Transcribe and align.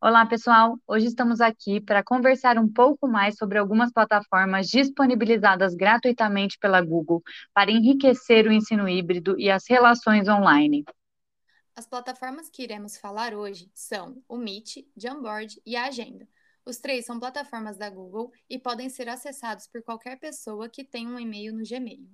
Olá, 0.00 0.24
pessoal! 0.24 0.78
Hoje 0.86 1.06
estamos 1.06 1.40
aqui 1.40 1.80
para 1.80 2.04
conversar 2.04 2.56
um 2.56 2.72
pouco 2.72 3.08
mais 3.08 3.34
sobre 3.36 3.58
algumas 3.58 3.92
plataformas 3.92 4.68
disponibilizadas 4.68 5.74
gratuitamente 5.74 6.56
pela 6.60 6.80
Google 6.80 7.20
para 7.52 7.72
enriquecer 7.72 8.46
o 8.46 8.52
ensino 8.52 8.88
híbrido 8.88 9.34
e 9.36 9.50
as 9.50 9.64
relações 9.68 10.28
online. 10.28 10.84
As 11.74 11.84
plataformas 11.84 12.48
que 12.48 12.62
iremos 12.62 12.96
falar 12.96 13.34
hoje 13.34 13.68
são 13.74 14.22
o 14.28 14.36
Meet, 14.36 14.86
Jamboard 14.96 15.60
e 15.66 15.74
a 15.74 15.86
Agenda. 15.86 16.28
Os 16.64 16.78
três 16.78 17.04
são 17.04 17.18
plataformas 17.18 17.76
da 17.76 17.90
Google 17.90 18.30
e 18.48 18.56
podem 18.56 18.88
ser 18.88 19.08
acessados 19.08 19.66
por 19.66 19.82
qualquer 19.82 20.16
pessoa 20.20 20.68
que 20.68 20.84
tenha 20.84 21.08
um 21.08 21.18
e-mail 21.18 21.52
no 21.52 21.64
Gmail. 21.68 22.08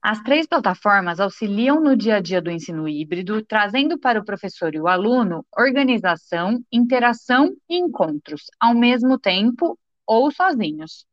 As 0.00 0.22
três 0.22 0.46
plataformas 0.46 1.18
auxiliam 1.18 1.80
no 1.80 1.96
dia 1.96 2.16
a 2.16 2.20
dia 2.20 2.40
do 2.40 2.50
ensino 2.50 2.88
híbrido, 2.88 3.44
trazendo 3.44 3.98
para 3.98 4.20
o 4.20 4.24
professor 4.24 4.72
e 4.72 4.80
o 4.80 4.86
aluno 4.86 5.44
organização, 5.56 6.64
interação 6.70 7.52
e 7.68 7.78
encontros, 7.78 8.44
ao 8.60 8.74
mesmo 8.74 9.18
tempo 9.18 9.76
ou 10.06 10.30
sozinhos. 10.30 11.04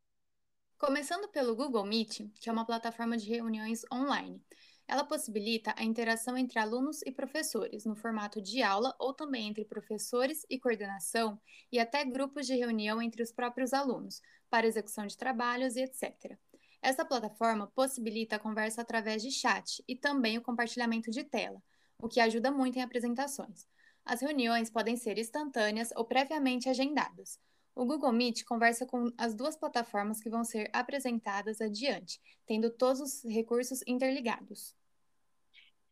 Começando 0.78 1.28
pelo 1.28 1.56
Google 1.56 1.84
Meet, 1.84 2.30
que 2.40 2.48
é 2.48 2.52
uma 2.52 2.64
plataforma 2.64 3.16
de 3.16 3.28
reuniões 3.28 3.82
online. 3.92 4.40
Ela 4.86 5.02
possibilita 5.02 5.74
a 5.76 5.82
interação 5.82 6.36
entre 6.38 6.60
alunos 6.60 7.02
e 7.02 7.10
professores, 7.10 7.84
no 7.84 7.96
formato 7.96 8.40
de 8.40 8.62
aula 8.62 8.94
ou 9.00 9.12
também 9.12 9.48
entre 9.48 9.64
professores 9.64 10.46
e 10.48 10.60
coordenação, 10.60 11.40
e 11.72 11.80
até 11.80 12.04
grupos 12.04 12.46
de 12.46 12.54
reunião 12.54 13.02
entre 13.02 13.20
os 13.20 13.32
próprios 13.32 13.72
alunos, 13.72 14.22
para 14.48 14.66
execução 14.66 15.08
de 15.08 15.16
trabalhos 15.16 15.74
e 15.74 15.82
etc. 15.82 16.38
Essa 16.82 17.04
plataforma 17.04 17.66
possibilita 17.68 18.36
a 18.36 18.38
conversa 18.38 18.82
através 18.82 19.22
de 19.22 19.30
chat 19.30 19.82
e 19.88 19.96
também 19.96 20.38
o 20.38 20.42
compartilhamento 20.42 21.10
de 21.10 21.24
tela, 21.24 21.62
o 21.98 22.08
que 22.08 22.20
ajuda 22.20 22.50
muito 22.50 22.78
em 22.78 22.82
apresentações. 22.82 23.66
As 24.04 24.20
reuniões 24.20 24.70
podem 24.70 24.96
ser 24.96 25.18
instantâneas 25.18 25.90
ou 25.96 26.04
previamente 26.04 26.68
agendadas. 26.68 27.40
O 27.74 27.84
Google 27.84 28.12
Meet 28.12 28.44
conversa 28.44 28.86
com 28.86 29.12
as 29.18 29.34
duas 29.34 29.56
plataformas 29.56 30.20
que 30.20 30.30
vão 30.30 30.44
ser 30.44 30.70
apresentadas 30.72 31.60
adiante, 31.60 32.20
tendo 32.46 32.70
todos 32.70 33.00
os 33.00 33.24
recursos 33.24 33.80
interligados. 33.86 34.74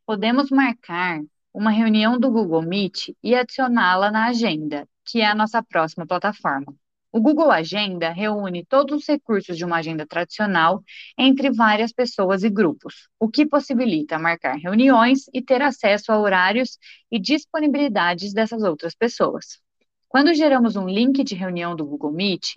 Podemos 0.07 0.51
marcar 0.51 1.21
uma 1.53 1.71
reunião 1.71 2.19
do 2.19 2.31
Google 2.31 2.63
Meet 2.63 3.11
e 3.23 3.35
adicioná-la 3.35 4.11
na 4.11 4.27
agenda, 4.27 4.89
que 5.05 5.21
é 5.21 5.27
a 5.27 5.35
nossa 5.35 5.63
próxima 5.63 6.07
plataforma. 6.07 6.75
O 7.17 7.21
Google 7.21 7.53
Agenda 7.53 8.11
reúne 8.11 8.67
todos 8.67 9.03
os 9.03 9.07
recursos 9.07 9.57
de 9.57 9.65
uma 9.65 9.77
agenda 9.77 10.05
tradicional 10.05 10.83
entre 11.17 11.49
várias 11.49 11.93
pessoas 11.93 12.43
e 12.43 12.51
grupos, 12.51 13.09
o 13.21 13.29
que 13.29 13.47
possibilita 13.47 14.19
marcar 14.19 14.57
reuniões 14.57 15.27
e 15.33 15.41
ter 15.41 15.63
acesso 15.63 16.11
a 16.11 16.19
horários 16.19 16.77
e 17.13 17.21
disponibilidades 17.21 18.33
dessas 18.33 18.65
outras 18.65 18.97
pessoas. 18.97 19.61
Quando 20.09 20.35
geramos 20.35 20.75
um 20.75 20.89
link 20.89 21.23
de 21.23 21.37
reunião 21.37 21.77
do 21.77 21.87
Google 21.87 22.11
Meet, 22.11 22.57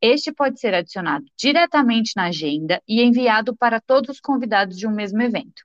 este 0.00 0.32
pode 0.32 0.58
ser 0.58 0.74
adicionado 0.74 1.24
diretamente 1.38 2.14
na 2.16 2.24
agenda 2.24 2.82
e 2.88 3.02
enviado 3.02 3.56
para 3.56 3.80
todos 3.80 4.16
os 4.16 4.20
convidados 4.20 4.76
de 4.76 4.84
um 4.84 4.90
mesmo 4.90 5.22
evento. 5.22 5.62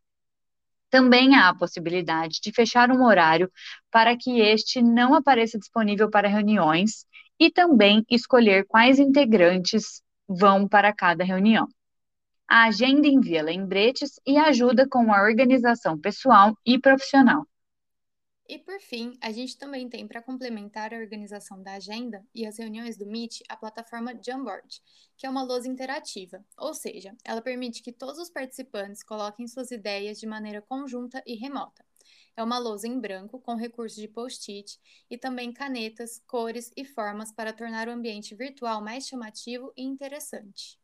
Também 0.92 1.36
há 1.36 1.50
a 1.50 1.56
possibilidade 1.56 2.40
de 2.40 2.52
fechar 2.52 2.92
um 2.92 3.04
horário 3.04 3.52
para 3.90 4.16
que 4.16 4.40
este 4.40 4.80
não 4.80 5.16
apareça 5.16 5.58
disponível 5.58 6.08
para 6.08 6.28
reuniões 6.28 7.04
e 7.40 7.52
também 7.52 8.04
escolher 8.10 8.66
quais 8.66 9.00
integrantes 9.00 10.02
vão 10.28 10.68
para 10.68 10.94
cada 10.94 11.24
reunião. 11.24 11.68
A 12.48 12.66
agenda 12.66 13.08
envia 13.08 13.44
lembretes 13.44 14.20
e 14.26 14.38
ajuda 14.38 14.88
com 14.88 15.12
a 15.14 15.22
organização 15.22 16.00
pessoal 16.00 16.58
e 16.66 16.80
profissional. 16.80 17.46
E 18.50 18.58
por 18.58 18.80
fim, 18.80 19.18
a 19.22 19.30
gente 19.30 19.58
também 19.58 19.90
tem 19.90 20.08
para 20.08 20.22
complementar 20.22 20.94
a 20.94 20.98
organização 20.98 21.62
da 21.62 21.74
agenda 21.74 22.26
e 22.34 22.46
as 22.46 22.58
reuniões 22.58 22.98
do 22.98 23.06
Meet 23.06 23.42
a 23.50 23.58
plataforma 23.58 24.17
Jamboard, 24.26 24.82
que 25.17 25.26
é 25.26 25.30
uma 25.30 25.44
lousa 25.44 25.67
interativa, 25.67 26.42
ou 26.58 26.73
seja, 26.73 27.14
ela 27.26 27.42
permite 27.42 27.84
que 27.84 27.92
todos 27.92 28.17
os 28.17 28.30
participantes 28.30 29.04
coloquem 29.04 29.48
suas 29.48 29.70
ideias 29.72 30.17
de 30.17 30.26
maneira 30.26 30.61
conjunta 30.61 31.22
e 31.26 31.36
remota. 31.36 31.86
É 32.37 32.43
uma 32.43 32.59
lousa 32.59 32.87
em 32.87 32.99
branco 32.99 33.39
com 33.39 33.55
recurso 33.55 33.99
de 33.99 34.08
post-it 34.08 34.80
e 35.09 35.17
também 35.17 35.52
canetas, 35.52 36.21
cores 36.27 36.71
e 36.77 36.86
formas 36.86 37.31
para 37.31 37.52
tornar 37.52 37.87
o 37.87 37.92
ambiente 37.92 38.36
virtual 38.36 38.80
mais 38.80 39.08
chamativo 39.08 39.73
e 39.75 39.81
interessante. 39.81 40.77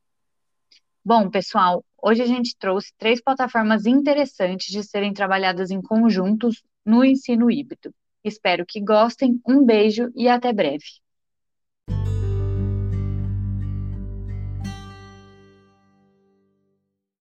Bom, 1.05 1.29
pessoal, 1.29 1.85
hoje 2.01 2.23
a 2.23 2.25
gente 2.25 2.57
trouxe 2.57 2.91
três 2.97 3.21
plataformas 3.21 3.85
interessantes 3.85 4.65
de 4.71 4.83
serem 4.83 5.13
trabalhadas 5.13 5.69
em 5.69 5.79
conjuntos 5.79 6.63
no 6.83 7.05
ensino 7.05 7.51
híbrido. 7.51 7.93
Espero 8.23 8.65
que 8.65 8.81
gostem. 8.81 9.39
Um 9.47 9.63
beijo 9.63 10.11
e 10.15 10.27
até 10.27 10.51
breve. 10.51 11.02